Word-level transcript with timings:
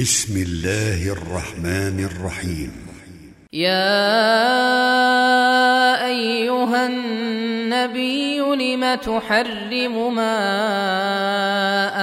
بسم 0.00 0.42
الله 0.42 1.12
الرحمن 1.12 2.04
الرحيم. 2.04 2.72
يا 3.52 4.06
أيها 6.06 6.86
النبي 6.86 8.38
لم 8.38 8.94
تحرم 8.94 10.14
ما 10.14 10.38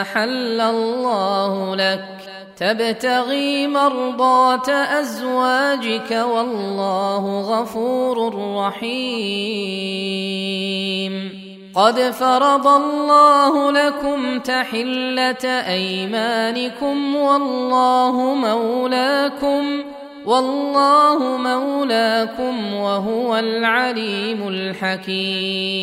أحل 0.00 0.60
الله 0.60 1.76
لك؟ 1.76 2.04
تبتغي 2.56 3.66
مرضاه 3.66 4.70
أزواجك 4.70 6.10
والله 6.10 7.40
غفور 7.40 8.34
رحيم. 8.56 9.02
قد 11.74 12.00
فرض 12.00 12.66
الله 12.66 13.72
لكم 13.72 14.38
تحلة 14.38 15.44
أيمانكم 15.44 17.16
والله 17.16 18.34
مولاكم 18.34 19.82
والله 20.26 21.36
مولاكم 21.36 22.74
وهو 22.74 23.36
العليم 23.36 24.48
الحكيم. 24.48 25.82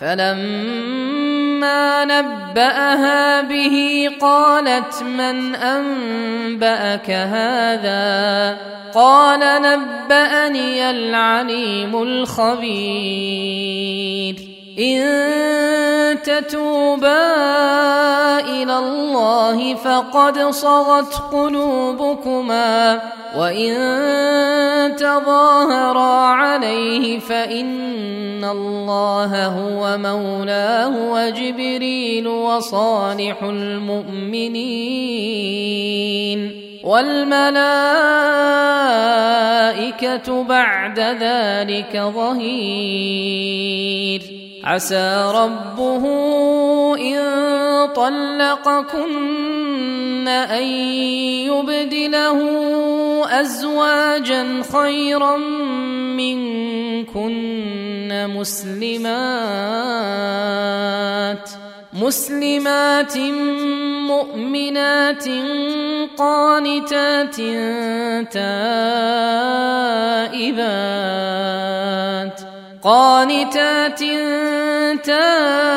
فلما 0.00 2.04
نبأها 2.04 3.42
به 3.42 4.08
قالت 4.20 5.02
من 5.02 5.54
أنبأك 5.54 7.10
هذا؟ 7.10 8.56
قال 8.94 9.62
نبأني 9.62 10.90
العليم 10.90 12.02
الخبير. 12.02 13.36
إن 14.78 16.22
تتوبا 16.22 17.34
إلى 18.40 18.78
الله 18.78 19.74
فقد 19.74 20.38
صغت 20.38 21.14
قلوبكما 21.32 23.00
وإن 23.36 23.76
تظاهرا 24.96 26.35
عليه 26.56 27.18
فإن 27.18 28.44
الله 28.44 29.46
هو 29.46 29.98
مولاه 29.98 31.12
وجبريل 31.12 32.28
وصالح 32.28 33.42
المؤمنين 33.42 34.56
والملائكة 36.84 37.56
بعد 40.44 41.00
ذلك 41.00 41.96
ظهير 42.14 43.36
عسى 44.64 45.32
ربه 45.34 46.04
إن 46.96 47.18
طلقكن 47.94 49.26
أن 50.28 50.62
يبدله 51.46 52.40
أزواجا 53.40 54.62
خيرا 54.72 55.36
منكن 56.16 58.10
مسلمات 58.36 59.26
مسلمات 61.92 63.16
مؤمنات 64.08 65.28
قانتات 66.18 67.36
تائبات 70.96 72.40
قانتات 72.82 74.02
تائبات 75.04 75.76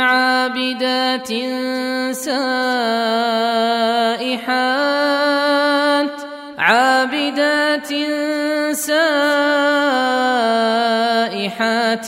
عابدات 0.00 1.32
سائحات 2.12 3.75
سائحات 11.46 12.06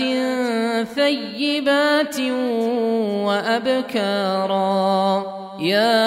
ثيبات 0.94 2.20
وابكارا 3.26 4.58
يا 5.60 6.00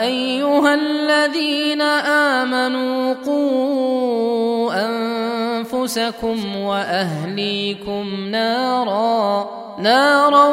ايها 0.00 0.74
الذين 0.74 1.82
امنوا 1.82 3.14
قوا 3.26 4.72
انفسكم 4.86 6.56
واهليكم 6.56 8.28
نارا 8.30 9.50
نارا 9.78 10.46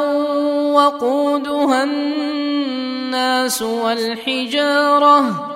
وقودها 0.72 1.84
الناس 1.84 3.62
والحجاره 3.62 5.55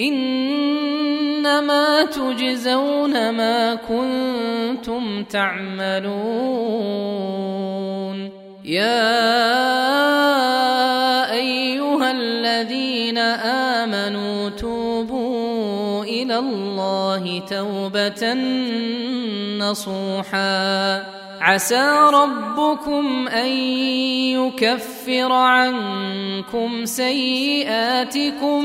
إنما 0.00 1.86
تجزون 2.04 3.30
ما 3.30 3.74
كنتم 3.74 5.24
تعملون. 5.24 6.08
يا 8.64 9.32
أيها 11.32 12.10
الذين 12.10 13.18
آمنوا 13.78 14.48
توبوا 14.48 16.04
إلى 16.04 16.38
الله 16.38 17.42
توبة 17.50 18.34
نصوحا. 19.58 21.02
عسى 21.40 22.10
ربكم 22.12 23.28
أن 23.28 23.48
يكفر 24.36 25.32
عنكم 25.32 26.84
سيئاتكم. 26.84 28.64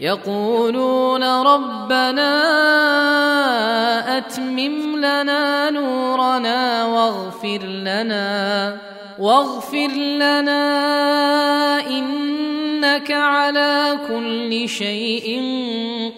يقولون 0.00 1.24
ربنا 1.24 2.32
أتمم 4.18 4.96
لنا 4.96 5.70
نورنا 5.70 6.86
واغفر 6.86 7.62
لنا 7.62 8.76
واغفر 9.18 9.90
لنا 10.16 10.66
إنك 11.86 13.10
على 13.10 13.98
كل 14.08 14.68
شيء 14.68 15.42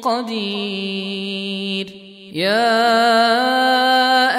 قدير. 0.02 1.86
يا 2.32 2.80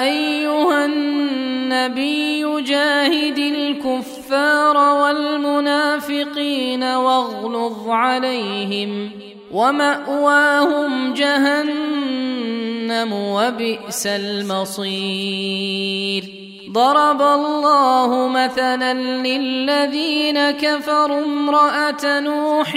أيها 0.02 0.84
النبي 0.84 2.62
جاهد 2.62 3.38
الكفار 3.38 4.76
والمنافقين 4.76 6.82
واغلظ 6.82 7.88
عليهم. 7.88 9.10
ومأواهم 9.54 11.14
جهنم 11.14 13.12
وبئس 13.12 14.06
المصير. 14.06 16.24
ضرب 16.72 17.22
الله 17.22 18.28
مثلا 18.28 18.94
للذين 18.94 20.50
كفروا 20.50 21.24
امرأة 21.24 22.20
نوح 22.20 22.74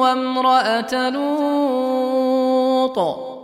وامرأة 0.00 1.10
لوط. 1.10 3.23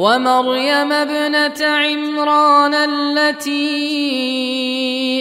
ومريم 0.00 0.92
ابنة 0.92 1.66
عمران 1.66 2.74
التي 2.74 3.60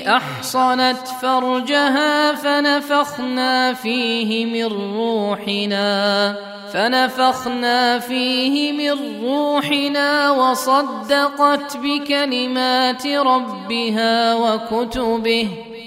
أحصنت 0.08 1.08
فرجها 1.22 2.36
فنفخنا 2.36 3.74
فيه 3.74 4.46
من 4.46 4.66
روحنا 4.96 6.36
فنفخنا 6.74 8.00
فيه 8.00 8.72
من 8.72 9.24
روحنا 9.24 10.32
وصدقت 10.32 11.78
بكلمات 11.78 13.08
ربها 13.08 14.36
وكتبه. 14.36 15.48